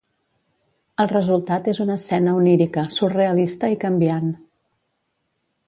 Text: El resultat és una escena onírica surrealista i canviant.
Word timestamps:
El 1.03 1.09
resultat 1.11 1.69
és 1.73 1.81
una 1.85 1.97
escena 2.01 2.33
onírica 2.39 2.87
surrealista 2.97 3.73
i 3.75 3.79
canviant. 3.87 4.35